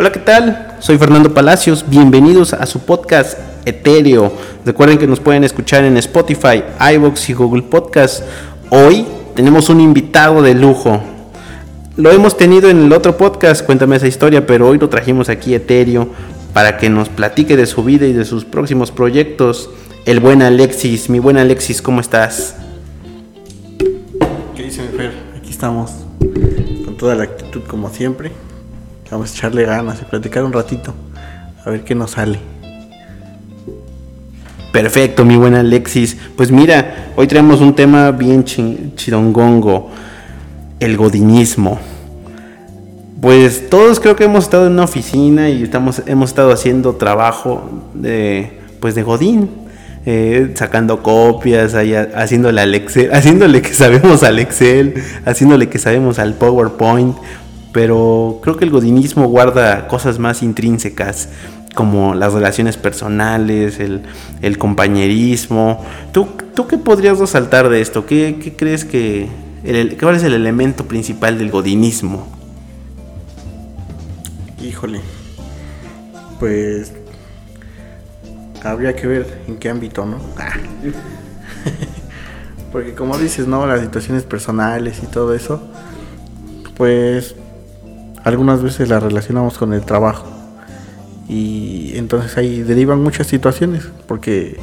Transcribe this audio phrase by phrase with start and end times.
[0.00, 0.76] Hola, ¿qué tal?
[0.78, 1.84] Soy Fernando Palacios.
[1.86, 4.32] Bienvenidos a su podcast Etéreo.
[4.64, 8.24] Recuerden que nos pueden escuchar en Spotify, iVoox y Google Podcast.
[8.70, 9.04] Hoy
[9.34, 11.02] tenemos un invitado de lujo.
[11.98, 15.52] Lo hemos tenido en el otro podcast, cuéntame esa historia, pero hoy lo trajimos aquí
[15.52, 16.08] Etéreo
[16.54, 19.68] para que nos platique de su vida y de sus próximos proyectos.
[20.06, 22.56] El buen Alexis, mi buen Alexis, ¿cómo estás?
[24.56, 25.12] ¿Qué dice mi Fer?
[25.36, 25.90] Aquí estamos
[26.86, 28.32] con toda la actitud como siempre.
[29.10, 30.94] Vamos a echarle ganas y platicar un ratito.
[31.64, 32.38] A ver qué nos sale.
[34.72, 36.16] Perfecto, mi buen Alexis.
[36.36, 39.90] Pues mira, hoy tenemos un tema bien chidongongo.
[40.78, 41.80] El godinismo.
[43.20, 47.68] Pues todos creo que hemos estado en una oficina y estamos, hemos estado haciendo trabajo
[47.94, 49.50] de, pues de godín.
[50.06, 51.74] Eh, sacando copias,
[52.14, 54.94] haciéndole al Excel, haciéndole que sabemos al Excel,
[55.26, 57.14] haciéndole que sabemos al PowerPoint,
[57.72, 61.28] pero creo que el godinismo guarda cosas más intrínsecas
[61.74, 65.84] como las relaciones personales, el, compañerismo.
[66.12, 68.06] ¿Tú, ¿Tú, qué podrías resaltar de esto?
[68.06, 69.28] ¿Qué, crees que...
[70.00, 72.26] ¿Cuál es el elemento principal del godinismo?
[74.62, 75.00] Híjole,
[76.38, 76.92] pues
[78.64, 80.18] habría que ver en qué ámbito, ¿no?
[80.38, 80.54] Ah.
[82.72, 83.66] Porque como dices, ¿no?
[83.66, 85.62] Las situaciones personales y todo eso,
[86.76, 87.34] pues
[88.24, 90.26] algunas veces las relacionamos con el trabajo.
[91.28, 94.58] Y entonces ahí derivan muchas situaciones, porque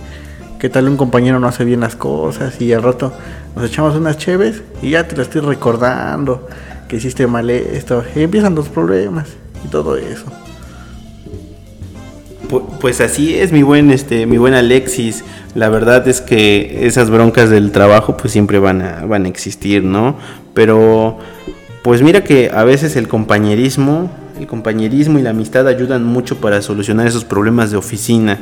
[0.59, 3.13] qué tal un compañero no hace bien las cosas y al rato
[3.55, 6.47] nos echamos unas cheves y ya te lo estoy recordando
[6.87, 8.03] que hiciste mal esto.
[8.15, 9.27] Y empiezan los problemas
[9.63, 10.25] y todo eso.
[12.79, 15.23] Pues así es, mi buen, este, mi buen Alexis.
[15.53, 19.83] La verdad es que esas broncas del trabajo, pues siempre van a, van a existir,
[19.83, 20.17] ¿no?
[20.53, 21.17] Pero,
[21.87, 26.61] pues mira que a veces el compañerismo, el compañerismo y la amistad ayudan mucho para
[26.61, 28.41] solucionar esos problemas de oficina.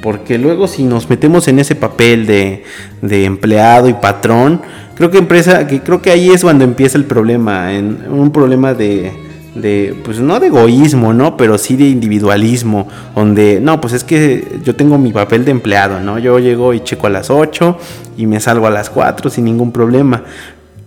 [0.00, 2.62] Porque luego si nos metemos en ese papel de,
[3.02, 4.62] de empleado y patrón,
[4.94, 8.74] creo que empresa, que creo que ahí es cuando empieza el problema, en un problema
[8.74, 9.10] de,
[9.54, 11.36] de, pues no de egoísmo, ¿no?
[11.36, 16.00] Pero sí de individualismo, donde, no, pues es que yo tengo mi papel de empleado,
[16.00, 16.18] ¿no?
[16.18, 17.76] Yo llego y checo a las 8
[18.16, 20.22] y me salgo a las 4 sin ningún problema.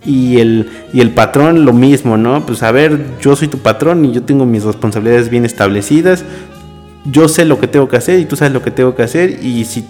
[0.06, 2.46] Y el, y el patrón lo mismo, ¿no?
[2.46, 6.24] Pues a ver, yo soy tu patrón y yo tengo mis responsabilidades bien establecidas,
[7.10, 9.42] yo sé lo que tengo que hacer y tú sabes lo que tengo que hacer
[9.42, 9.84] y si,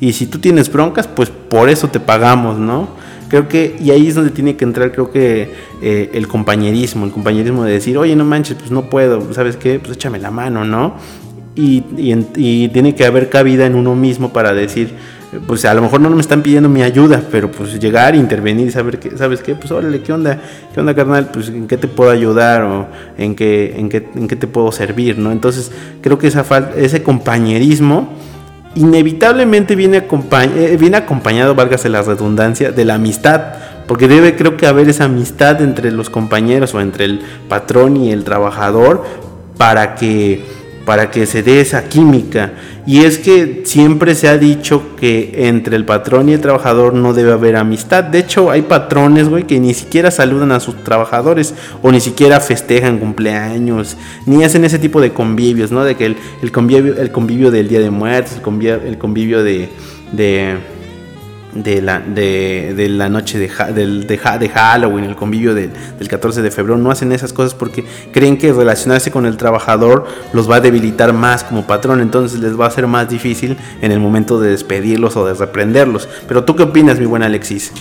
[0.00, 2.88] y si tú tienes broncas, pues por eso te pagamos, ¿no?
[3.28, 5.50] Creo que, y ahí es donde tiene que entrar, creo que
[5.82, 9.78] eh, el compañerismo, el compañerismo de decir, oye, no manches, pues no puedo, ¿sabes qué?
[9.78, 10.94] Pues échame la mano, ¿no?
[11.56, 14.90] Y, y, tiene que haber cabida en uno mismo para decir,
[15.46, 18.98] pues a lo mejor no me están pidiendo mi ayuda, pero pues llegar, intervenir, saber
[18.98, 19.54] que, ¿sabes qué?
[19.54, 20.40] Pues órale, ¿qué onda?
[20.72, 21.30] ¿Qué onda, carnal?
[21.32, 22.86] Pues en qué te puedo ayudar o
[23.18, 25.32] en qué, en qué, en qué te puedo servir, ¿no?
[25.32, 26.44] Entonces creo que esa
[26.76, 28.08] ese compañerismo
[28.74, 33.42] inevitablemente viene, eh, viene acompañado, válgase la redundancia, de la amistad.
[33.86, 38.12] Porque debe, creo que, haber esa amistad entre los compañeros o entre el patrón y
[38.12, 39.04] el trabajador
[39.58, 40.42] para que
[40.84, 42.52] para que se dé esa química.
[42.86, 47.14] Y es que siempre se ha dicho que entre el patrón y el trabajador no
[47.14, 48.04] debe haber amistad.
[48.04, 52.40] De hecho, hay patrones, güey, que ni siquiera saludan a sus trabajadores o ni siquiera
[52.40, 53.96] festejan cumpleaños,
[54.26, 55.84] ni hacen ese tipo de convivios, ¿no?
[55.84, 59.70] De que el, convivio, el convivio del Día de Muertos, el convivio, el convivio de
[60.12, 60.56] de
[61.54, 65.70] la, de, de la noche de, de, de, Halloween, el convivio del
[66.08, 70.50] 14 de febrero, no hacen esas cosas porque creen que relacionarse con el trabajador los
[70.50, 74.00] va a debilitar más como patrón, entonces les va a ser más difícil en el
[74.00, 76.08] momento de despedirlos o de reprenderlos.
[76.26, 77.72] Pero tú qué opinas, mi buen Alexis?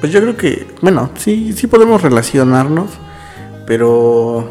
[0.00, 2.90] Pues yo creo que, bueno, sí, sí podemos relacionarnos,
[3.66, 4.48] pero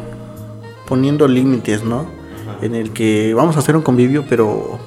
[0.86, 2.06] poniendo límites, ¿no?
[2.62, 4.78] En el que vamos a hacer un convivio, pero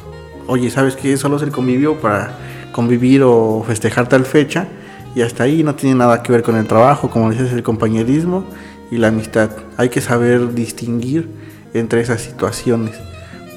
[0.48, 1.16] oye, ¿sabes qué?
[1.18, 2.38] Solo es el convivio para
[2.72, 4.68] convivir o festejar tal fecha
[5.16, 8.46] y hasta ahí no tiene nada que ver con el trabajo, como dices, el compañerismo
[8.92, 9.52] y la amistad.
[9.78, 11.30] Hay que saber distinguir
[11.74, 12.96] entre esas situaciones,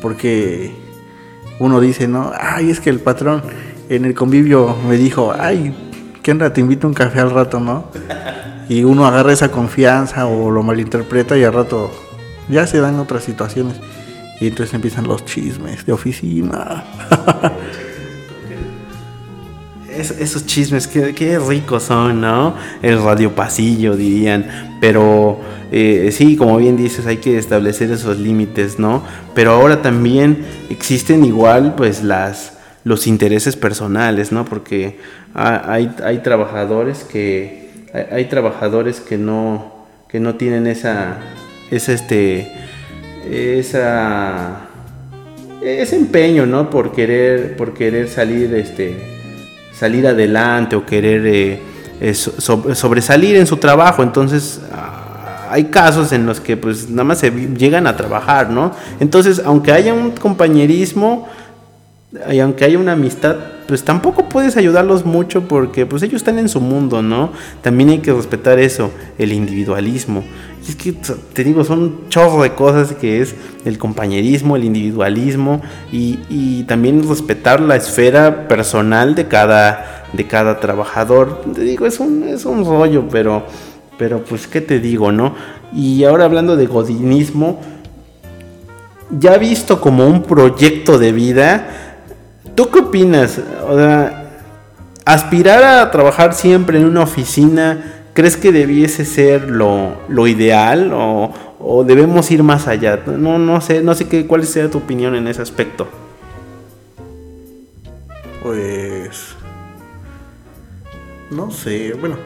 [0.03, 0.75] porque
[1.59, 3.43] uno dice, no, ay, es que el patrón
[3.89, 5.75] en el convivio me dijo, ay,
[6.23, 6.53] ¿qué onda?
[6.53, 7.91] Te invito a un café al rato, ¿no?
[8.69, 11.89] Y uno agarra esa confianza o lo malinterpreta y al rato
[12.49, 13.77] ya se dan otras situaciones.
[14.41, 16.85] Y entonces empiezan los chismes de oficina.
[19.97, 22.55] esos chismes, qué, ricos son, ¿no?
[22.83, 24.79] El radio pasillo, dirían.
[24.81, 25.41] Pero
[25.73, 29.03] eh, sí, como bien dices, hay que establecer esos límites, ¿no?
[29.35, 32.53] Pero ahora también existen igual, pues, las
[32.85, 34.45] los intereses personales, ¿no?
[34.45, 34.99] Porque
[35.35, 37.69] hay, hay trabajadores que
[38.13, 39.75] hay, trabajadores que no
[40.09, 41.17] que no tienen esa
[41.73, 42.53] es este,
[43.31, 44.61] esa,
[45.63, 46.71] ese empeño, ¿no?
[46.71, 48.97] Por querer, por querer salir, este,
[49.73, 51.23] salir adelante o querer
[52.01, 54.03] eh, sobresalir en su trabajo.
[54.03, 58.73] Entonces, ah, hay casos en los que pues nada más se llegan a trabajar, ¿no?
[59.01, 61.29] Entonces, aunque haya un compañerismo
[62.31, 63.37] y aunque haya una amistad,
[63.67, 67.33] pues tampoco puedes ayudarlos mucho porque pues ellos están en su mundo, ¿no?
[67.63, 70.25] También hay que respetar eso, el individualismo.
[70.69, 73.35] Es que te digo, son chorro de cosas que es
[73.65, 81.43] el compañerismo, el individualismo y, también respetar la esfera personal de cada, de cada trabajador.
[81.55, 83.45] Te digo, es un, es un rollo, pero,
[83.97, 85.35] pero pues qué te digo, ¿no?
[85.73, 87.61] Y ahora hablando de godinismo,
[89.11, 91.87] ya visto como un proyecto de vida,
[92.57, 93.39] ¿Tú qué opinas?
[93.69, 94.31] O sea,
[95.05, 102.31] aspirar a trabajar siempre en una oficina, ¿crees que debiese ser lo, ideal o, debemos
[102.31, 103.03] ir más allá?
[103.07, 105.87] No, no sé, no sé qué, cuál sea tu opinión en ese aspecto.
[108.43, 109.37] Pues
[111.31, 112.17] no sé, bueno,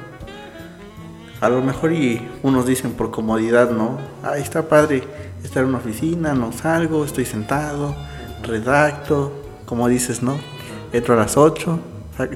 [1.40, 3.98] a lo mejor y unos dicen por comodidad, ¿no?
[4.22, 5.02] Ahí está padre
[5.42, 7.96] estar en una oficina, no salgo, estoy sentado,
[8.44, 9.32] redacto,
[9.66, 10.38] como dices, ¿no?
[10.92, 11.80] Entro a las 8,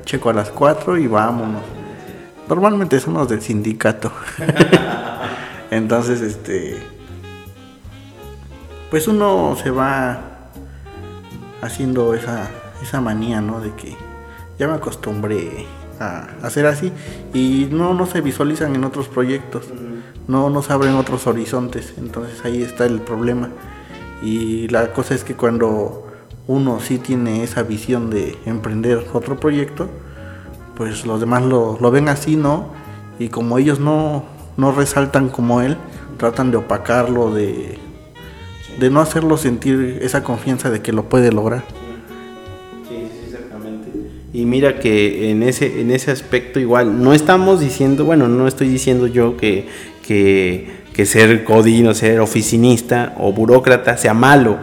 [0.04, 1.83] checo a las 4 y vámonos.
[2.48, 4.12] Normalmente son los del sindicato.
[5.70, 6.78] Entonces, este.
[8.90, 10.20] Pues uno se va
[11.62, 12.50] haciendo esa,
[12.82, 13.60] esa manía, ¿no?
[13.60, 13.96] De que
[14.58, 15.66] ya me acostumbré
[15.98, 16.92] a hacer así
[17.32, 19.66] y no, no se visualizan en otros proyectos,
[20.28, 23.50] no nos abren otros horizontes, entonces ahí está el problema.
[24.22, 26.06] Y la cosa es que cuando
[26.46, 29.88] uno sí tiene esa visión de emprender otro proyecto,
[30.76, 32.66] pues los demás lo, ven así, ¿no?
[33.18, 34.24] Y como ellos no,
[34.56, 35.76] no resaltan como él,
[36.16, 37.78] tratan de opacarlo, de,
[38.78, 41.64] de no hacerlo sentir esa confianza de que lo puede lograr.
[42.88, 43.90] Sí, sí, exactamente.
[44.32, 48.68] Y mira que en ese, en ese aspecto igual, no estamos diciendo, bueno, no estoy
[48.68, 49.68] diciendo yo que,
[50.06, 54.58] que, que ser codino, ser oficinista o burócrata sea malo,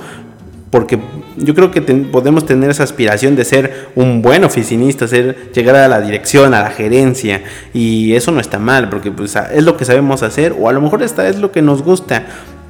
[0.72, 0.98] porque
[1.36, 5.88] yo creo que podemos tener esa aspiración de ser un buen oficinista, ser, llegar a
[5.90, 9.84] la dirección, a la gerencia, y eso no está mal, porque pues, es lo que
[9.84, 12.26] sabemos hacer, o a lo mejor esta es lo que nos gusta,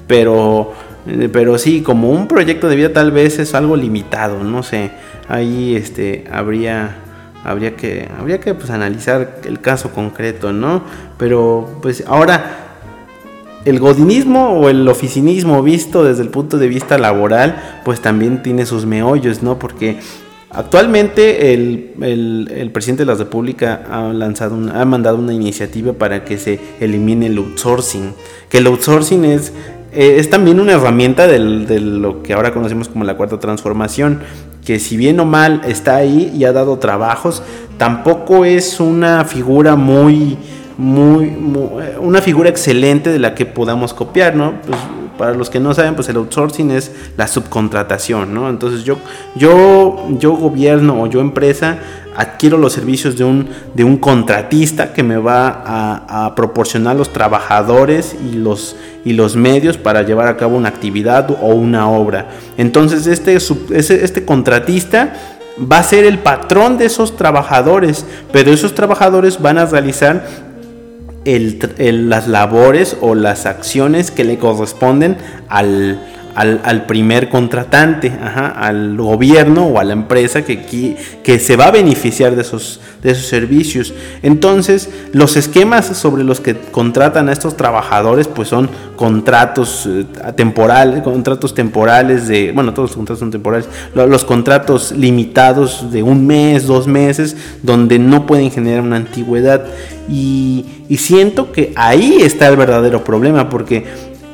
[0.07, 0.73] pero,
[1.07, 4.91] eh, pero sí, como un proyecto de vida tal vez es algo limitado, no sé,
[5.29, 6.97] ahí este, habría
[7.43, 10.83] habría que habría que pues, analizar el caso concreto, ¿no?
[11.17, 12.70] Pero pues ahora
[13.65, 18.65] el godinismo o el oficinismo visto desde el punto de vista laboral, pues también tiene
[18.65, 19.59] sus meollos, ¿no?
[19.59, 19.99] Porque
[20.49, 26.59] actualmente el, presidente de la República ha, lanzado ha mandado una iniciativa para que se
[26.79, 28.13] elimine el outsourcing,
[28.49, 29.53] que el outsourcing es,
[29.93, 34.21] eh, es también una herramienta de lo que ahora conocemos como la cuarta transformación,
[34.65, 37.43] que si bien o mal está ahí y ha dado trabajos,
[37.77, 40.37] tampoco es una figura muy
[40.77, 44.53] muy, eh, una figura excelente de la que podamos copiar, ¿no?
[44.65, 44.79] Pues,
[45.17, 48.49] para los que no saben, pues el outsourcing es la subcontratación, ¿no?
[48.49, 48.97] Entonces yo,
[49.35, 51.77] yo, yo gobierno o yo empresa
[52.15, 58.15] adquiero los servicios de un, de un contratista que me va a, proporcionar los trabajadores
[58.31, 58.75] y los,
[59.05, 62.29] y los medios para llevar a cabo una actividad o una obra.
[62.57, 65.13] Entonces este, este contratista
[65.71, 70.50] va a ser el patrón de esos trabajadores, pero esos trabajadores van a realizar
[71.25, 75.17] las labores o las acciones que le corresponden
[75.49, 75.99] al,
[76.35, 82.35] al, primer contratante, al gobierno o a la empresa que, que se va a beneficiar
[82.35, 83.93] de esos, de esos servicios.
[84.23, 91.01] Entonces, los esquemas sobre los que contratan a estos trabajadores, pues son contratos eh, temporales,
[91.01, 96.67] contratos temporales de, bueno, todos los contratos son temporales, los contratos limitados de un mes,
[96.67, 99.65] dos meses, donde no pueden generar una antigüedad.
[100.09, 103.85] Y, y siento que ahí está el verdadero problema, porque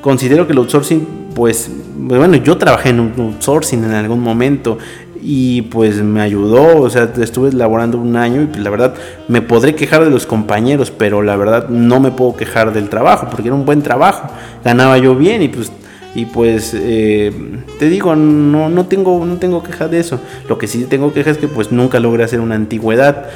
[0.01, 4.79] considero que el outsourcing pues, bueno, yo trabajé en un outsourcing en algún momento
[5.21, 8.95] y pues me ayudó, o sea, estuve laborando un año y pues, la verdad
[9.27, 13.27] me podré quejar de los compañeros, pero la verdad no me puedo quejar del trabajo
[13.29, 14.29] porque era un buen trabajo,
[14.63, 15.71] ganaba yo bien y pues
[16.15, 17.31] y pues eh,
[17.79, 20.19] te digo, no, no, tengo, no tengo queja de eso.
[20.49, 23.27] Lo que sí tengo queja es que pues nunca logré hacer una antigüedad.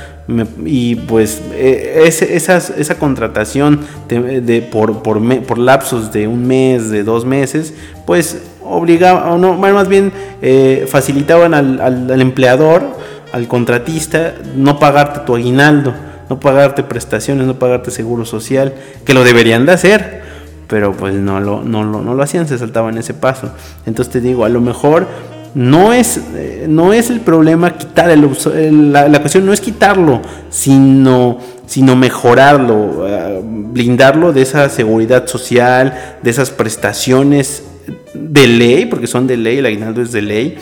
[0.66, 7.26] y pues eh, esa contratación de, por, por, por, lapsos de un mes, de dos
[7.26, 7.74] meses,
[8.06, 10.12] pues obligaba, o no, más bien
[10.42, 12.84] eh, facilitaban al, al empleador,
[13.32, 15.94] al contratista, no pagarte tu aguinaldo,
[16.30, 18.74] no pagarte prestaciones, no pagarte seguro social,
[19.06, 20.31] que lo deberían de hacer
[20.72, 23.52] pero pues no lo, no, lo, no lo hacían, se saltaban ese paso.
[23.86, 25.06] Entonces te digo, a lo mejor
[25.54, 30.22] no es, eh, no es el problema quitar el, la, la, cuestión no es quitarlo,
[30.50, 37.66] sino, sino mejorarlo, uh, blindarlo de esa seguridad social, de esas prestaciones
[38.14, 40.58] de ley, porque son de ley, el aguinaldo es de ley,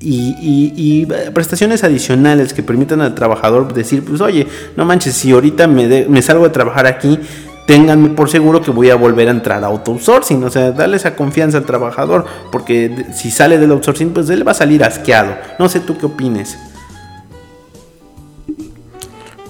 [0.00, 5.32] y, y, y, prestaciones adicionales que permitan al trabajador decir, pues oye, no manches, si
[5.32, 7.18] ahorita me, de, me salgo de trabajar aquí,
[7.66, 11.16] ténganme por seguro que voy a volver a entrar a outsourcing, o sea, darle esa
[11.16, 15.36] confianza al trabajador, porque si sale del outsourcing, pues él va a salir asqueado.
[15.58, 16.56] No sé tú qué opines.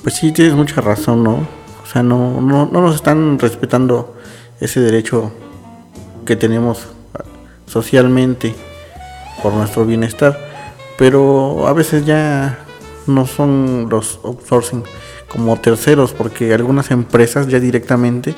[0.02, 1.46] Pues sí, tienes mucha razón, ¿no?
[1.82, 4.16] O sea, no, no, no nos están respetando
[4.60, 5.32] ese derecho
[6.24, 6.86] que tenemos
[7.66, 8.54] socialmente
[9.42, 10.38] por nuestro bienestar,
[10.96, 12.58] pero a veces ya
[13.06, 14.84] no son los outsourcing
[15.36, 18.34] como terceros, porque algunas empresas ya directamente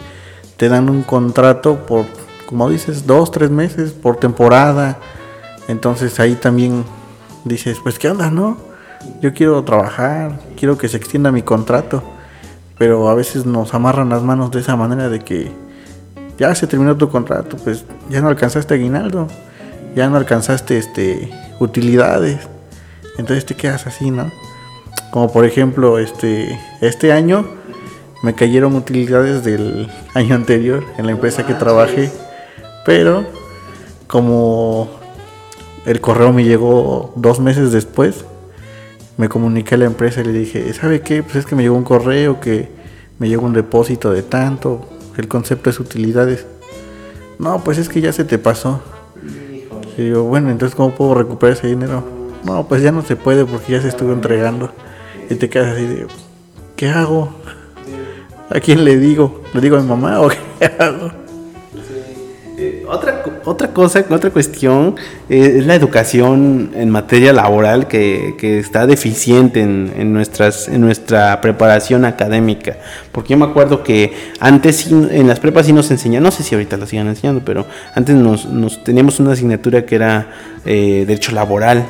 [0.57, 2.07] te dan un contrato por,
[2.47, 4.99] como dices, dos, tres meses por temporada.
[5.69, 6.85] Entonces ahí también
[7.45, 8.59] dices, pues qué onda, ¿no?
[9.23, 12.03] Yo quiero trabajar, quiero que se extienda mi contrato,
[12.79, 15.53] pero a veces nos amarran las manos de esa manera de que
[16.37, 19.29] ya se terminó tu contrato, pues ya no alcanzaste aguinaldo,
[19.95, 22.41] ya no alcanzaste este utilidades.
[23.19, 24.33] Entonces te quedas así, ¿no?
[25.11, 27.47] Como por ejemplo, este, este año
[28.23, 32.11] me cayeron utilidades del año anterior en la empresa que trabajé.
[32.85, 33.25] Pero
[34.07, 34.89] como
[35.87, 38.25] el correo me llegó dos meses después,
[39.17, 41.23] me comuniqué a la empresa y le dije, ¿sabe qué?
[41.23, 42.69] Pues es que me llegó un correo que
[43.19, 46.47] me llegó un depósito de tanto, el concepto es utilidades.
[47.39, 48.81] No, pues es que ya se te pasó.
[49.97, 52.05] Y digo, bueno, entonces ¿cómo puedo recuperar ese dinero?
[52.45, 54.71] No, pues ya no se puede porque ya se estuvo entregando.
[55.31, 56.07] Y te quedas así de,
[56.77, 57.35] ¿qué hago?
[58.51, 59.43] ¿A quién le digo?
[59.53, 61.11] ¿Le digo a mi mamá o qué hago?
[62.61, 64.97] Eh, otra, otra cosa, otra cuestión
[65.29, 70.81] eh, es la educación en materia laboral que, que está deficiente en, en, nuestras, en
[70.81, 72.79] nuestra preparación académica.
[73.13, 76.57] Porque yo me acuerdo que antes en las prepas sí nos enseñan, no sé si
[76.57, 80.27] ahorita la sigan enseñando, pero antes nos, nos teníamos una asignatura que era
[80.65, 81.87] eh, Derecho Laboral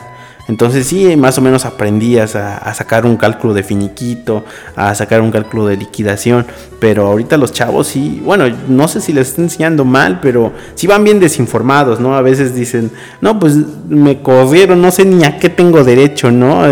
[0.49, 5.31] entonces sí, más o menos aprendías a, sacar un cálculo de finiquito, a sacar un
[5.31, 6.47] cálculo de liquidación,
[6.81, 10.87] pero ahorita los chavos sí, bueno, no sé si les están enseñando mal, pero sí
[10.87, 12.17] van bien desinformados, ¿no?
[12.17, 12.91] A veces dicen,
[13.21, 13.57] no, pues
[13.89, 16.63] me corrieron, no sé ni a qué tengo derecho, ¿no?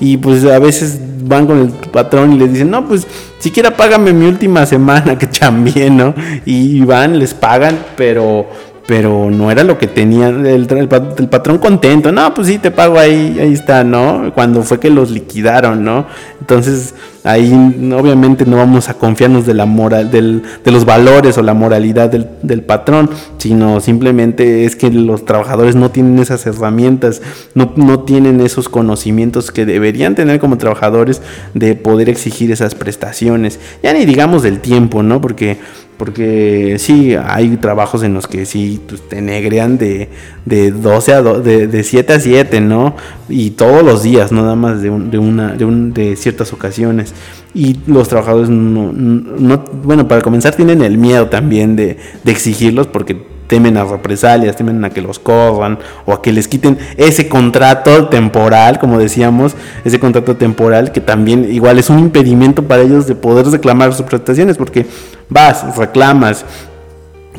[0.00, 3.06] Y pues a veces van con el patrón y les dicen, no, pues
[3.38, 6.14] siquiera págame mi última semana que chambié, ¿no?
[6.46, 8.46] Y van, les pagan, pero
[8.86, 12.12] pero no era lo que tenía el, el, el, patrón contento.
[12.12, 14.32] No, pues sí, te pago ahí, ahí está, ¿no?
[14.32, 16.06] Cuando fue que los liquidaron, ¿no?
[16.40, 17.52] Entonces, ahí
[17.92, 22.08] obviamente no vamos a confiarnos de la moral, del, de los valores o la moralidad
[22.08, 27.20] del, del, patrón, sino simplemente es que los trabajadores no tienen esas herramientas,
[27.54, 31.20] no, no tienen esos conocimientos que deberían tener como trabajadores
[31.54, 33.58] de poder exigir esas prestaciones.
[33.82, 35.20] Ya ni digamos del tiempo, ¿no?
[35.20, 35.58] Porque
[35.96, 40.08] porque sí, hay trabajos en los que sí pues, te negrean de,
[40.44, 42.96] de 12 a do, de, de 7 a 7, ¿no?
[43.28, 46.52] Y todos los días, no nada más de, un, de, una, de, un, de ciertas
[46.52, 47.14] ocasiones.
[47.54, 52.86] Y los trabajadores, no, no, bueno, para comenzar tienen el miedo también de, de exigirlos
[52.86, 57.28] porque temen a represalias, temen a que los corran o a que les quiten ese
[57.28, 63.06] contrato temporal, como decíamos, ese contrato temporal que también igual es un impedimento para ellos
[63.06, 64.86] de poder reclamar sus prestaciones, porque
[65.28, 66.44] vas, reclamas,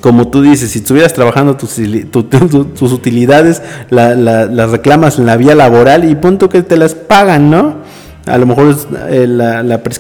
[0.02, 1.76] como tú dices, si estuvieras trabajando tus,
[2.12, 6.62] tu, tu, tus utilidades, la, la, las reclamas en la vía laboral y punto que
[6.62, 7.87] te las pagan, ¿no?
[8.28, 8.76] A lo mejor
[9.10, 9.28] eh,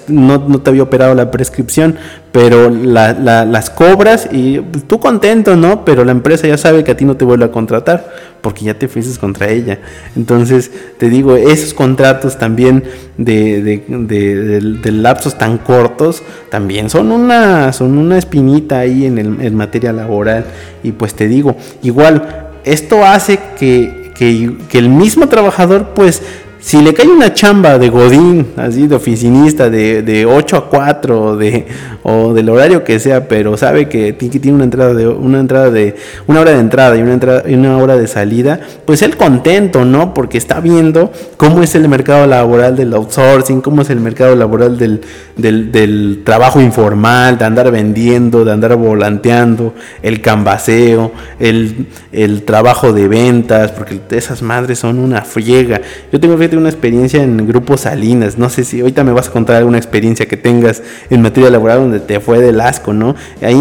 [0.07, 1.95] no, te había operado la prescripción,
[2.31, 5.85] pero la, las cobras y pues, tú contento, ¿no?
[5.85, 8.77] Pero la empresa ya sabe que a ti no te vuelve a contratar porque ya
[8.77, 9.79] te fuiste contra ella.
[10.15, 12.83] Entonces, te digo, esos contratos también
[13.17, 19.41] de, de, de, lapsos tan cortos también son una, son una espinita ahí en, el,
[19.41, 20.45] en materia laboral.
[20.83, 26.21] Y pues te digo, igual, esto hace que, que el mismo trabajador pues
[26.59, 31.37] si le cae una chamba de godín, así de oficinista, de, de 8 a 4
[31.37, 31.67] de,
[32.03, 35.95] o del horario que sea, pero sabe que tiene una entrada de una entrada de
[36.25, 39.85] una hora de entrada y una entrada y una hora de salida, pues él contento,
[39.85, 40.13] ¿no?
[40.13, 44.77] Porque está viendo cómo es el mercado laboral del outsourcing, cómo es el mercado laboral
[44.77, 45.01] del,
[45.35, 53.07] del, trabajo informal, de andar vendiendo, de andar volanteando, el cambaseo, el, el trabajo de
[53.07, 55.81] ventas, porque esas madres son una friega.
[56.11, 58.37] Yo tengo fíjate una experiencia en grupos Salinas.
[58.37, 61.79] No sé si ahorita me vas a contar alguna experiencia que tengas en materia laboral
[61.79, 63.15] donde te fue del asco, ¿no?
[63.41, 63.59] Ahí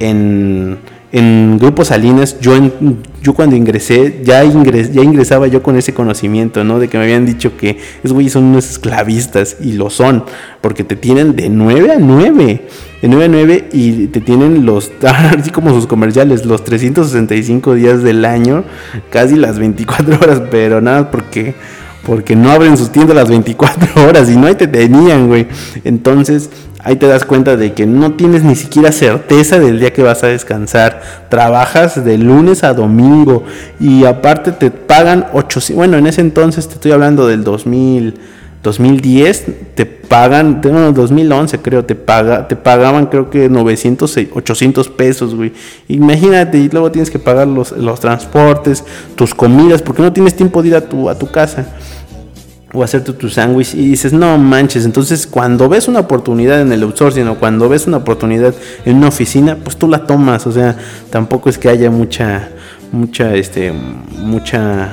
[0.00, 0.78] en
[1.12, 2.52] Grupo Salinas, yo,
[3.20, 6.78] yo cuando ingresé, ya, ya ingresaba yo con ese conocimiento, ¿no?
[6.78, 10.24] De que me habían dicho que esos güeyes son unos esclavistas, y lo son,
[10.60, 12.62] porque te tienen de 9 a 9,
[13.02, 14.92] de 9 a 9, y te tienen los,
[15.36, 18.62] así como sus comerciales, los 365 días del año,
[19.10, 21.54] casi las 24 horas, pero nada, porque
[22.06, 25.46] porque no abren sus tiendas las 24 horas y no ahí te tenían, güey.
[25.84, 26.48] Entonces,
[26.84, 30.22] ahí te das cuenta de que no tienes ni siquiera certeza del día que vas
[30.24, 31.00] a descansar.
[31.28, 33.44] Trabajas de lunes a domingo
[33.78, 38.14] y aparte te pagan 800, bueno, en ese entonces te estoy hablando del 2000,
[38.62, 45.34] 2010, te pagan, bueno, 2011 creo, te paga, te pagaban creo que 900, 800 pesos,
[45.34, 45.52] güey.
[45.88, 48.84] Imagínate, y luego tienes que pagar los, los transportes,
[49.16, 51.66] tus comidas, porque no tienes tiempo de ir a tu, a tu casa
[52.72, 56.82] o hacerte tu sándwich y dices, no manches, entonces cuando ves una oportunidad en el
[56.82, 60.76] outsourcing o cuando ves una oportunidad en una oficina, pues tú la tomas, o sea,
[61.10, 62.48] tampoco es que haya mucha,
[62.92, 64.92] mucha, este, mucha,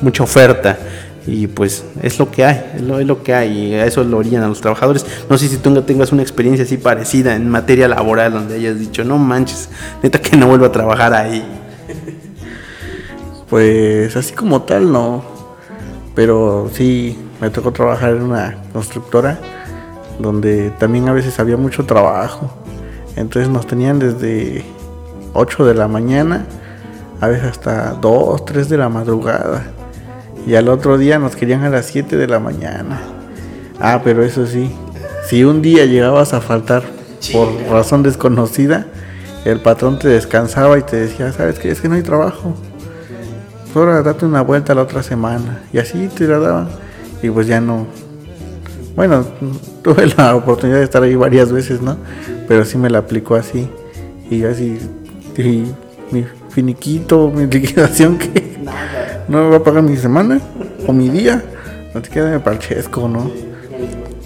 [0.00, 0.78] mucha oferta
[1.26, 4.42] y pues es lo que hay, es lo, que hay y a eso lo orillan
[4.42, 5.04] a los trabajadores.
[5.28, 9.04] No sé si tú tengas una experiencia así parecida en materia laboral donde hayas dicho,
[9.04, 9.68] no manches,
[10.02, 11.44] neta que no vuelvo a trabajar ahí.
[13.48, 15.37] Pues así como tal, no
[16.18, 19.38] pero sí, me tocó trabajar en una constructora
[20.18, 22.50] donde también a veces había mucho trabajo.
[23.14, 24.64] Entonces nos tenían desde
[25.34, 26.44] 8 de la mañana,
[27.20, 29.62] a veces hasta 2, 3 de la madrugada.
[30.44, 32.98] Y al otro día nos querían a las 7 de la mañana.
[33.78, 34.74] Ah, pero eso sí,
[35.28, 36.82] si un día llegabas a faltar
[37.32, 38.88] por razón desconocida,
[39.44, 41.70] el patrón te descansaba y te decía, ¿sabes qué?
[41.70, 42.56] Es que no hay trabajo
[43.78, 45.62] ahora date una vuelta la otra semana.
[45.72, 46.68] Y así te la daban.
[47.22, 47.86] Y pues ya no.
[48.96, 49.24] Bueno,
[49.82, 51.96] tuve la oportunidad de estar ahí varias veces, ¿no?
[52.46, 53.68] Pero sí me la aplicó así.
[54.30, 54.78] Y así,
[56.10, 58.58] mi finiquito, mi liquidación que
[59.28, 60.40] no me va a pagar mi semana
[60.86, 61.42] o mi día.
[61.94, 63.30] No te queda de parchesco, ¿no?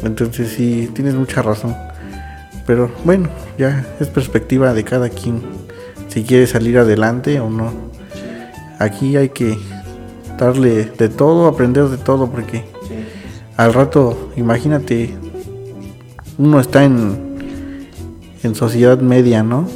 [0.02, 1.76] Entonces sí, tienes mucha razón.
[2.66, 5.42] Pero bueno, ya es perspectiva de cada quien.
[6.08, 7.91] Si quiere salir adelante o no.
[8.82, 9.56] Aquí hay que
[10.36, 12.64] darle de todo, aprender de todo, porque
[13.56, 15.14] al rato, imagínate,
[16.36, 17.38] uno está en,
[18.42, 19.68] en sociedad media, ¿no?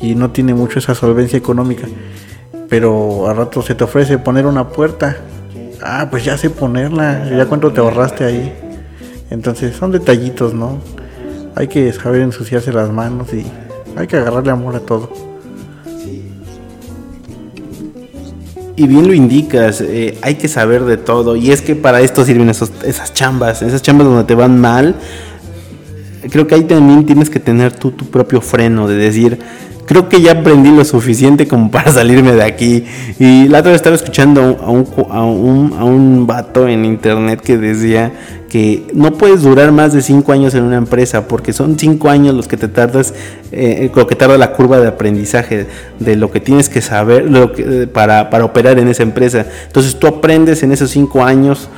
[0.00, 1.88] Y no tiene mucho esa solvencia económica.
[2.70, 5.18] Pero al rato se te ofrece poner una puerta.
[5.82, 7.28] Ah, pues ya sé ponerla.
[7.28, 8.54] Ya cuánto te ahorraste ahí.
[9.28, 10.78] Entonces son detallitos, ¿no?
[11.54, 13.44] Hay que saber ensuciarse las manos y
[13.94, 15.29] hay que agarrarle amor a todo.
[18.80, 21.36] Y bien lo indicas, eh, hay que saber de todo.
[21.36, 24.94] Y es que para esto sirven esas chambas, esas chambas donde te van mal.
[26.30, 29.38] Creo que ahí también tienes que tener tú tu propio freno de decir,
[29.90, 32.84] creo que ya aprendí lo suficiente como para salirme de aquí.
[33.18, 37.40] Y la otra vez estaba escuchando a un, a un, a un vato en internet
[37.40, 38.12] que decía
[38.48, 42.36] que no puedes durar más de cinco años en una empresa porque son cinco años
[42.36, 43.14] los que te tardas,
[43.50, 45.66] eh, lo que tarda la curva de aprendizaje
[45.98, 49.44] de lo que tienes que saber lo que, para, para operar en esa empresa.
[49.66, 51.68] Entonces tú aprendes en esos cinco años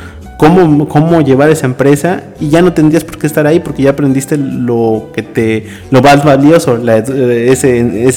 [0.42, 3.90] cómo, cómo llevar esa empresa y ya no tendrías por qué estar ahí porque ya
[3.90, 8.09] aprendiste lo que te lo más valioso, ese,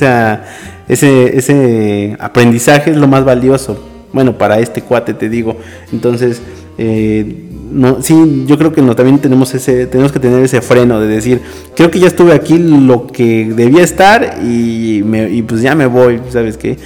[0.88, 3.80] ese, ese aprendizaje es lo más valioso.
[4.12, 5.58] Bueno, para este cuate te digo.
[5.92, 6.42] Entonces,
[6.80, 11.00] eh, no, sí, yo creo que no, también tenemos ese, tenemos que tener ese freno
[11.00, 11.42] de decir,
[11.76, 15.86] creo que ya estuve aquí lo que debía estar y, me, y pues ya me
[15.86, 16.78] voy, ¿sabes qué?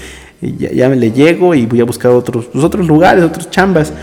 [0.41, 3.93] Ya, ya me le llego y voy a buscar otros, pues otros lugares, otros chambas.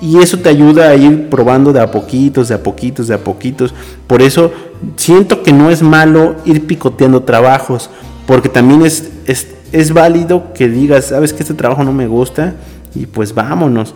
[0.00, 3.18] Y eso te ayuda a ir probando de a poquitos, de a poquitos, de a
[3.18, 3.74] poquitos.
[4.06, 4.52] Por eso
[4.96, 7.90] siento que no es malo ir picoteando trabajos,
[8.26, 12.54] porque también es, es, es válido que digas, sabes que este trabajo no me gusta
[12.94, 13.94] y pues vámonos.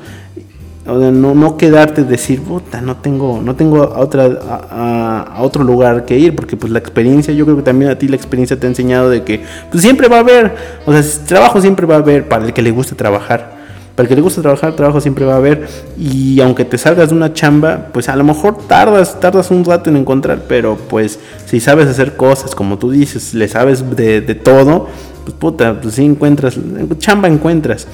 [0.87, 6.19] No, no quedarte decir, puta, no tengo, no tengo a, otra, a, otro lugar que
[6.19, 8.71] ir, porque pues la experiencia, yo creo que también a ti la experiencia te ha
[8.71, 10.57] enseñado de que pues siempre va a haber,
[10.87, 13.58] o sea, trabajo siempre va a haber para el que le guste trabajar.
[13.99, 15.67] Para el que le gusta trabajar, trabajo siempre va a haber.
[15.99, 19.91] Y aunque te salgas de una chamba, pues a lo mejor tardas, tardas un rato
[19.91, 24.87] en encontrar, pero pues si sabes hacer cosas, como tú dices, le sabes de, todo,
[25.25, 26.57] pues puta, pues si encuentras,
[26.99, 27.89] chamba encuentras.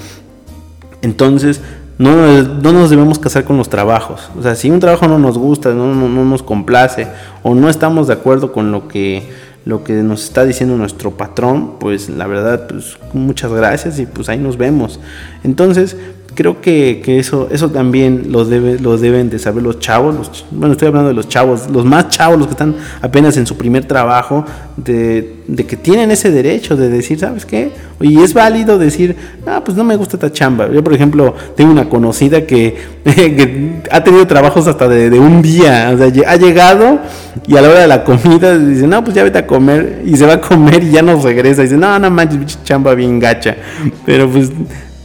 [1.01, 1.63] Entonces,
[1.97, 4.29] no, no, nos debemos casar con los trabajos.
[4.39, 7.07] O sea, si un trabajo no nos gusta, no, no, no nos complace
[7.43, 9.27] o no estamos de acuerdo con lo que
[9.65, 14.29] lo que nos está diciendo nuestro patrón, pues la verdad, pues muchas gracias y pues
[14.29, 15.01] ahí nos vemos.
[15.43, 15.97] Entonces,
[16.35, 20.73] creo que, eso, eso también lo, debe, lo deben de saber los chavos, los, bueno,
[20.73, 23.85] estoy hablando de los chavos, los más chavos, los que están apenas en su primer
[23.85, 24.45] trabajo,
[24.77, 25.35] de,
[25.69, 27.71] que tienen ese derecho de decir, ¿sabes qué?
[28.01, 29.17] Y es válido decir,
[29.47, 30.71] ah, pues no me gusta esta chamba.
[30.71, 32.77] Yo, por ejemplo, tengo una conocida que,
[33.91, 36.99] ha tenido trabajos hasta de, un día, o sea, ha llegado
[37.47, 40.17] y a la hora de la comida dice, no, pues ya vete a comer, y
[40.17, 43.57] se va a comer y ya no regresa, dice, no, no manches, chamba bien gacha.
[44.05, 44.51] Pero pues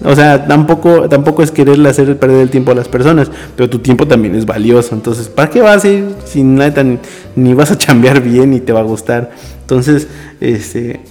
[0.03, 3.79] o sea, tampoco, tampoco es quererle hacer perder el tiempo a las personas, pero tu
[3.79, 4.95] tiempo también es valioso.
[4.95, 6.85] Entonces, ¿para qué vas a ir sin nada
[7.35, 9.31] ni vas a chambear bien y te va a gustar?
[9.61, 10.07] Entonces,
[10.39, 11.01] este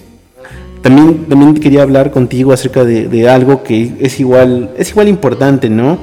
[0.81, 5.69] también, también quería hablar contigo acerca de, de algo que es igual, es igual importante,
[5.69, 5.97] ¿no?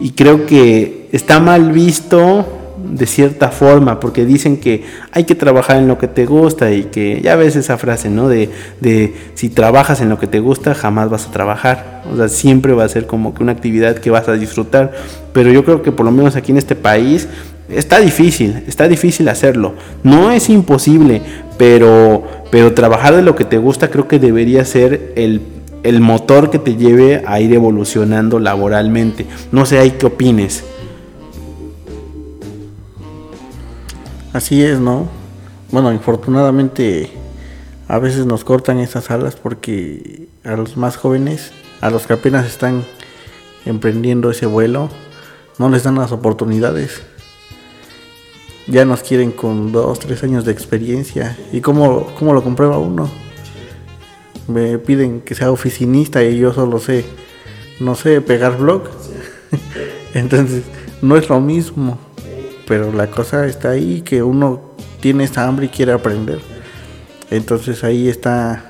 [0.00, 5.78] Y creo que está mal visto de cierta forma, porque dicen que hay que trabajar
[5.78, 8.28] en lo que te gusta y que ya ves esa frase, ¿no?
[8.28, 12.02] De, de si trabajas en lo que te gusta, jamás vas a trabajar.
[12.12, 14.92] O sea, siempre va a ser como que una actividad que vas a disfrutar.
[15.32, 17.28] Pero yo creo que por lo menos aquí en este país
[17.68, 19.74] está difícil, está difícil hacerlo.
[20.02, 21.22] No es imposible,
[21.58, 25.42] pero, pero trabajar de lo que te gusta creo que debería ser el,
[25.82, 29.26] el motor que te lleve a ir evolucionando laboralmente.
[29.52, 30.64] No sé, hay qué opines.
[34.34, 35.08] Así es, ¿no?
[35.72, 37.10] Bueno, infortunadamente
[37.88, 42.46] a veces nos cortan esas alas porque a los más jóvenes, a los que apenas
[42.46, 42.84] están
[43.64, 44.90] emprendiendo ese vuelo,
[45.58, 47.00] no les dan las oportunidades.
[48.66, 51.38] Ya nos quieren con dos, tres años de experiencia.
[51.50, 53.08] ¿Y cómo, cómo lo comprueba uno?
[54.46, 57.06] Me piden que sea oficinista y yo solo sé,
[57.80, 58.82] no sé, pegar blog.
[60.12, 60.64] Entonces,
[61.00, 62.07] no es lo mismo
[62.68, 64.60] pero la cosa está ahí que uno
[65.00, 66.38] tiene esa hambre y quiere aprender.
[67.30, 68.64] Entonces ahí está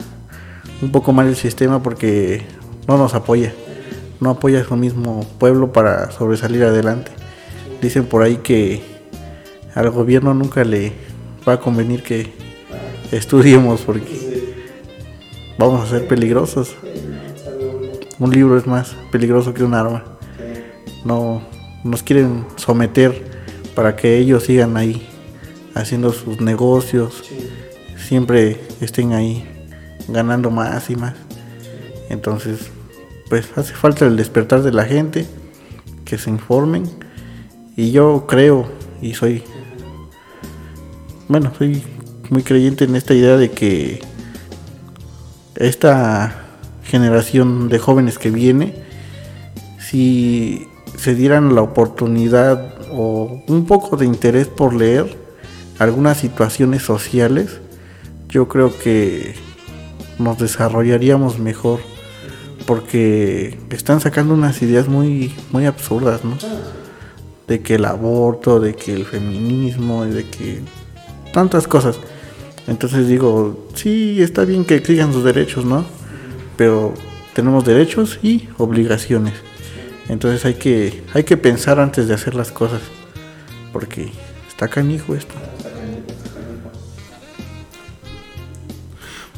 [0.80, 2.46] un poco mal el sistema porque
[2.87, 3.52] no nos apoya,
[4.20, 7.11] no apoya a su mismo pueblo para sobresalir adelante.
[7.82, 8.82] Dicen por ahí que
[9.74, 10.92] al gobierno nunca le
[11.46, 12.32] va a convenir que
[13.11, 14.54] estudiemos porque
[15.58, 16.76] vamos a ser peligrosos.
[18.20, 20.04] Un libro es más peligroso que un arma.
[21.04, 21.42] No
[21.82, 23.28] nos quieren someter
[23.79, 25.07] para que ellos sigan ahí
[25.73, 27.23] haciendo sus negocios,
[27.97, 29.47] siempre estén ahí
[30.09, 31.14] ganando más y más.
[32.11, 32.73] Entonces,
[33.29, 35.29] pues hace falta el despertar de la gente,
[36.05, 36.91] que se informen.
[37.77, 38.67] Y yo creo
[39.01, 39.45] y soy,
[41.29, 41.81] bueno, soy
[42.31, 44.01] muy creyente en esta idea de que
[45.55, 46.47] esta
[46.83, 48.75] generación de jóvenes que viene,
[49.79, 55.16] si se dieran la oportunidad o un poco de interés por leer
[55.78, 57.61] algunas situaciones sociales,
[58.28, 59.37] yo creo que
[60.18, 61.78] nos desarrollaríamos mejor
[62.66, 66.37] porque están sacando unas ideas muy muy absurdas, ¿no?
[67.46, 70.61] De que el aborto, de que el feminismo, de que
[71.32, 72.00] tantas cosas.
[72.66, 75.84] Entonces digo, sí, está bien que exijan sus derechos, ¿no?
[76.56, 76.94] Pero
[77.32, 79.34] tenemos derechos y obligaciones.
[80.09, 82.81] Entonces hay que, hay que pensar antes de hacer las cosas.
[83.73, 84.11] Porque
[84.49, 85.35] está canijo esto.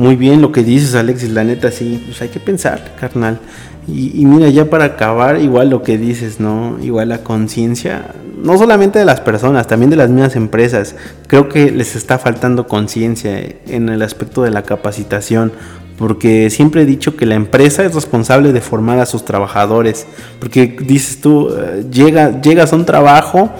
[0.00, 3.38] Muy bien lo que dices, Alexis, la neta, sí, pues hay que pensar, carnal.
[3.86, 6.78] Y, mira, ya para acabar, igual lo que dices, ¿no?
[6.80, 10.96] Igual la conciencia, no solamente de las personas, también de las mismas empresas.
[11.26, 15.52] Creo que les está faltando conciencia en el aspecto de la capacitación
[16.00, 20.06] porque siempre he dicho que la empresa es responsable de formar a sus trabajadores,
[20.38, 23.50] porque dices tú, eh, llega, llegas a un trabajo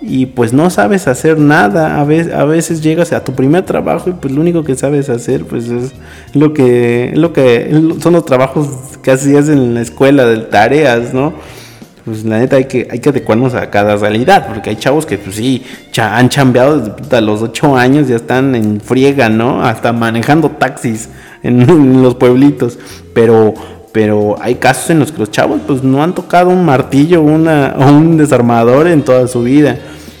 [0.00, 4.10] y pues no sabes hacer nada, a veces, a veces llegas a tu primer trabajo
[4.10, 5.92] y pues lo único que sabes hacer pues es
[6.34, 7.68] lo que, lo que
[8.00, 8.68] son los trabajos
[9.02, 11.34] que hacías en la escuela de tareas, ¿no?
[12.08, 15.18] pues la neta hay que, hay que adecuarnos a cada realidad, porque hay chavos que
[15.18, 15.64] pues sí,
[16.00, 19.62] han chambeado desde los ocho años, ya están en friega, ¿no?
[19.62, 21.10] Hasta manejando taxis
[21.42, 22.78] en, los pueblitos,
[23.14, 23.54] pero
[23.90, 27.74] pero hay casos en los que los chavos pues no han tocado un martillo una,
[27.78, 29.78] o un desarmador en toda su vida.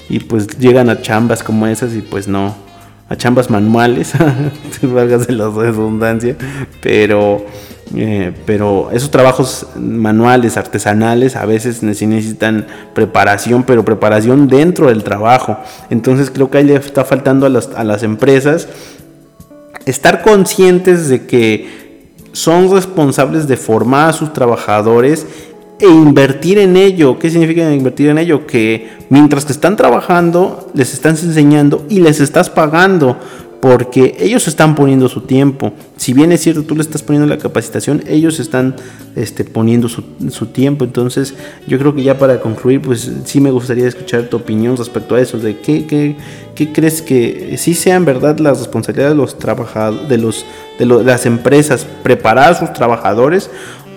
[0.08, 2.54] Y pues llegan a chambas como esas y pues no,
[3.08, 4.12] a chambas manuales,
[4.82, 6.36] valgas de la redundancia,
[6.82, 7.44] pero,
[7.94, 15.58] eh, pero esos trabajos manuales, artesanales, a veces necesitan preparación, pero preparación dentro del trabajo.
[15.88, 18.68] Entonces creo que ahí le está faltando a las, a las empresas
[19.90, 21.88] estar conscientes de que
[22.32, 25.26] son responsables de formar a sus trabajadores
[25.80, 27.18] e invertir en ello.
[27.18, 28.46] ¿Qué significa invertir en ello?
[28.46, 33.18] Que mientras que están trabajando, les estás enseñando y les estás pagando.
[33.60, 35.72] Porque ellos están poniendo su tiempo.
[35.96, 38.76] Si bien es cierto, tú le estás poniendo la capacitación, ellos están
[39.16, 40.84] este, poniendo su, tiempo.
[40.84, 41.34] Entonces,
[41.66, 45.20] yo creo que ya para concluir, pues sí me gustaría escuchar tu opinión respecto a
[45.20, 46.16] eso, de qué, qué,
[46.54, 50.46] qué crees que sí sean verdad las responsabilidades de los trabajadores, de, los,
[50.78, 53.50] de, las empresas, preparar a sus trabajadores,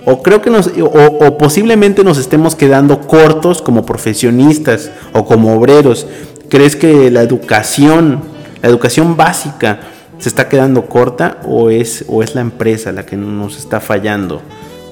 [0.06, 6.08] o creo que nos, o posiblemente nos estemos quedando cortos como profesionistas o como obreros.
[6.50, 8.31] ¿Crees que la educación
[8.62, 9.80] la educación básica
[10.20, 14.42] se está quedando corta o es, o es la empresa la que nos está fallando.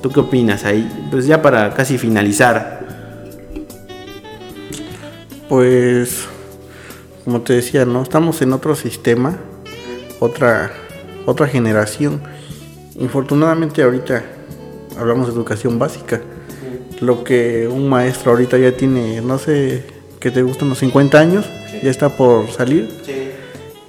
[0.01, 0.89] ¿Tú qué opinas ahí?
[1.12, 2.79] Pues ya para casi finalizar.
[5.47, 6.25] Pues,
[7.25, 8.01] como te decía, ¿no?
[8.01, 9.38] Estamos en otro sistema,
[10.19, 10.71] otra,
[11.25, 12.21] otra generación.
[12.97, 14.23] Infortunadamente ahorita
[14.97, 16.21] hablamos de educación básica.
[17.01, 19.86] Lo que un maestro ahorita ya tiene, no sé,
[20.19, 21.45] que te gustan los 50 años,
[21.84, 22.89] ya está por salir.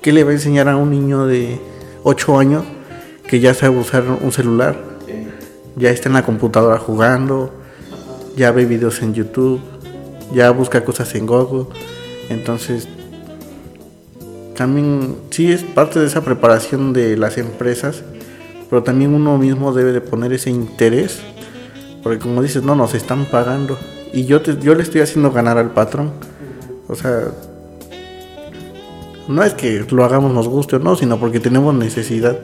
[0.03, 1.61] ¿Qué le va a enseñar a un niño de
[2.05, 2.65] 8 años
[3.29, 4.77] que ya sabe usar un celular?
[5.77, 7.53] Ya está en la computadora jugando,
[8.35, 9.61] ya ve videos en YouTube,
[10.33, 11.67] ya busca cosas en Google.
[12.31, 12.89] Entonces,
[14.57, 18.03] también sí es parte de esa preparación de las empresas,
[18.71, 21.21] pero también uno mismo debe de poner ese interés,
[22.03, 23.79] porque como dices, no, nos están pagando
[24.15, 26.13] y yo, te, yo le estoy haciendo ganar al patrón.
[26.89, 27.33] O sea,
[29.29, 32.39] no es que lo hagamos nos guste o no, sino porque tenemos necesidad.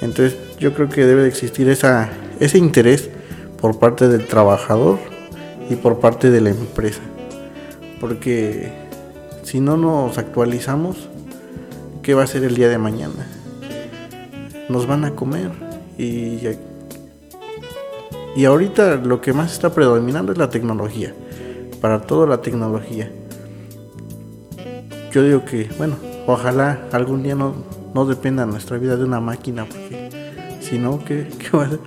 [0.00, 3.10] Entonces yo creo que debe de existir esa, ese interés
[3.60, 4.98] por parte del trabajador
[5.68, 7.00] y por parte de la empresa.
[8.00, 8.72] Porque
[9.42, 11.08] si no nos actualizamos,
[12.02, 13.26] ¿qué va a ser el día de mañana?
[14.68, 15.50] Nos van a comer
[15.98, 16.38] y,
[18.36, 21.12] y ahorita lo que más está predominando es la tecnología.
[21.80, 23.10] Para todo la tecnología
[25.12, 25.96] yo digo que, bueno,
[26.26, 27.54] ojalá algún día no,
[27.94, 30.10] no dependa nuestra vida de una máquina, porque
[30.60, 31.80] si no, ¿qué, va a ser?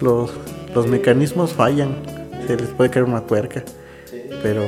[0.00, 0.30] Los,
[0.74, 1.96] los mecanismos fallan,
[2.46, 3.62] se les puede caer una tuerca,
[4.42, 4.62] pero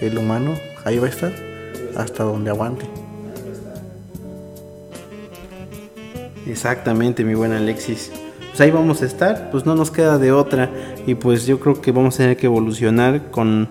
[0.00, 1.32] el humano ahí va a estar
[1.96, 2.86] hasta donde aguante.
[6.46, 8.10] Exactamente, mi buen Alexis.
[8.50, 10.70] Pues ahí vamos a estar, pues no nos queda de otra
[11.06, 13.68] y pues yo creo que vamos a tener que evolucionar con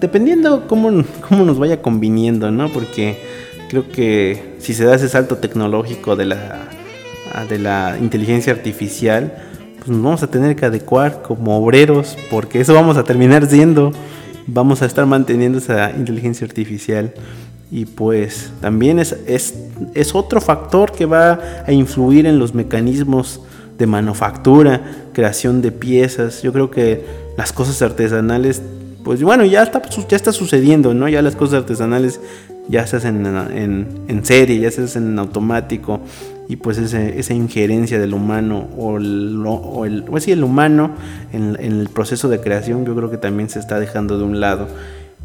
[0.00, 2.68] dependiendo cómo, cómo nos vaya conviniendo, ¿no?
[2.68, 3.18] Porque
[3.68, 6.68] creo que si se da ese salto tecnológico de la,
[7.48, 9.32] de la inteligencia artificial,
[9.78, 13.92] pues nos vamos a tener que adecuar como obreros, porque eso vamos a terminar siendo.
[14.46, 17.14] Vamos a estar manteniendo esa inteligencia artificial.
[17.70, 19.54] Y pues también es, es,
[19.94, 23.40] es otro factor que va a influir en los mecanismos
[23.78, 26.42] de manufactura, creación de piezas.
[26.42, 27.04] Yo creo que
[27.36, 28.62] las cosas artesanales
[29.04, 31.08] pues bueno, ya está, ya está sucediendo, ¿no?
[31.08, 32.20] Ya las cosas artesanales
[32.68, 36.00] ya se hacen en, serie, ya se hacen en automático
[36.48, 40.92] y pues esa injerencia del humano o el, o el, pues el humano
[41.32, 44.40] en, en, el proceso de creación yo creo que también se está dejando de un
[44.40, 44.68] lado.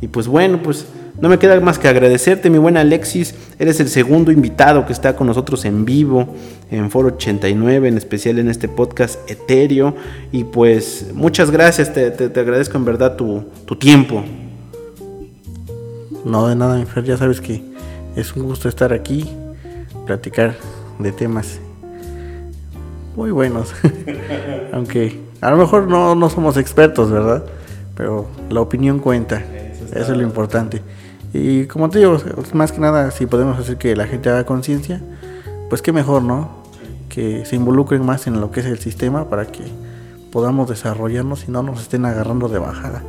[0.02, 0.86] Y pues bueno, pues
[1.20, 3.34] no me queda más que agradecerte, mi buena Alexis.
[3.58, 6.36] Eres el segundo invitado que está con nosotros en vivo
[6.70, 9.96] en Foro 89, en especial en este podcast etéreo.
[10.32, 12.08] Y pues muchas gracias, te,
[12.40, 13.44] agradezco en verdad tu,
[13.80, 14.24] tiempo.
[16.24, 17.64] No, de nada, Fer, ya sabes que
[18.16, 19.28] es un gusto estar aquí,
[20.06, 20.56] platicar
[21.00, 21.60] de temas
[23.16, 23.74] muy buenos.
[24.72, 27.44] Aunque a lo mejor no, no somos expertos, ¿verdad?
[27.96, 29.42] Pero la opinión cuenta.
[29.94, 30.82] Eso es lo importante.
[31.34, 32.18] Y como te digo,
[32.54, 35.02] más que nada, si podemos hacer que la gente haga conciencia,
[35.70, 36.50] pues qué mejor, ¿no?
[37.10, 39.64] Que se involucren más en lo que es el sistema para que
[40.32, 43.04] podamos desarrollarnos y no nos estén agarrando de bajada.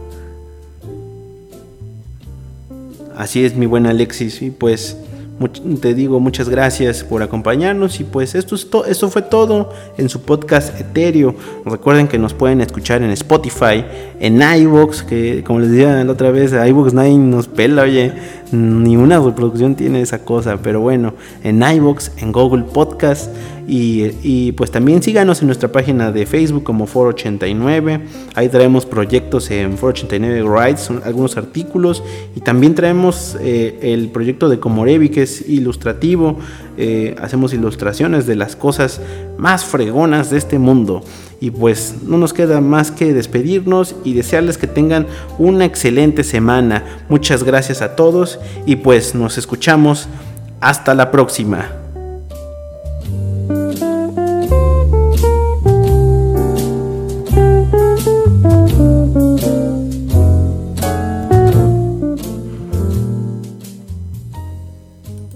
[3.16, 4.42] Así es, mi buen Alexis.
[4.42, 4.96] Y pues
[5.80, 10.22] te digo muchas gracias por acompañarnos y pues esto, es esto fue todo en su
[10.22, 11.34] podcast Etéreo.
[11.64, 13.84] Recuerden que nos pueden escuchar en Spotify,
[14.18, 18.12] en iVoox, que como les decía la otra vez, iVoox 9 nos pela, oye,
[18.50, 23.30] ni una reproducción tiene esa cosa, pero bueno, en iVoox, en Google Podcast
[23.70, 28.00] y, pues también síganos en nuestra página de Facebook como Foro 89.
[28.34, 32.02] Ahí traemos proyectos en Foro 89 Rights, algunos artículos.
[32.34, 36.38] Y también traemos eh, el proyecto de Comorevi, que es ilustrativo.
[36.78, 39.02] Eh, hacemos ilustraciones de las cosas
[39.36, 41.02] más fregonas de este mundo.
[41.38, 45.06] Y pues no nos queda más que despedirnos y desearles que tengan
[45.38, 46.84] una excelente semana.
[47.10, 50.08] Muchas gracias a todos y pues nos escuchamos.
[50.60, 51.77] Hasta la próxima.